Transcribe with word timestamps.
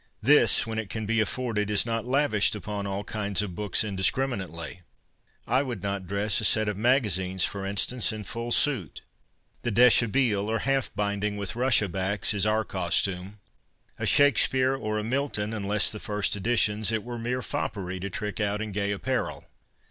This, 0.23 0.65
when 0.65 0.79
it 0.79 0.89
can 0.89 1.05
be 1.05 1.19
afforded, 1.19 1.69
is 1.69 1.85
not 1.85 2.05
lavished 2.07 2.55
upon 2.55 2.87
all 2.87 3.03
kinds 3.03 3.43
of 3.43 3.53
books 3.53 3.83
indiscriminately. 3.83 4.81
I 5.45 5.61
would 5.61 5.83
not 5.83 6.07
dress 6.07 6.41
a 6.41 6.43
set 6.43 6.67
of 6.67 6.75
magazines, 6.75 7.45
for 7.45 7.67
instance, 7.67 8.11
in 8.11 8.23
full 8.23 8.51
suit. 8.51 9.01
The 9.61 9.71
deshabille 9.71 10.47
or 10.49 10.57
half 10.57 10.89
binding 10.95 11.37
(with 11.37 11.55
russia 11.55 11.87
backs) 11.87 12.33
is 12.33 12.47
our 12.47 12.63
costume. 12.63 13.37
A 13.99 14.07
Shakespeare 14.07 14.75
or 14.75 14.97
a 14.97 15.03
Milton 15.03 15.53
(unless 15.53 15.91
the 15.91 15.99
first 15.99 16.35
editions) 16.35 16.91
it 16.91 17.03
were 17.03 17.19
mere 17.19 17.43
foppery 17.43 17.99
to 17.99 18.09
trick 18.09 18.39
out 18.39 18.59
in 18.59 18.71
gay 18.71 18.89
apparel.' 18.91 19.43